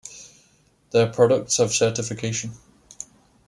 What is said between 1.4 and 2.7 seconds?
have certification.